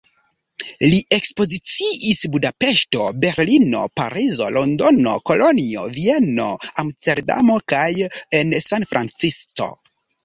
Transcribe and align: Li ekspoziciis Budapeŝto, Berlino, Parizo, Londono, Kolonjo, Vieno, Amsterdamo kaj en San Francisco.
Li 0.91 0.99
ekspoziciis 1.17 2.21
Budapeŝto, 2.35 3.03
Berlino, 3.25 3.83
Parizo, 4.01 4.47
Londono, 4.57 5.13
Kolonjo, 5.33 5.85
Vieno, 5.99 6.49
Amsterdamo 6.85 7.59
kaj 7.75 7.87
en 8.41 8.55
San 8.71 8.89
Francisco. 8.95 9.71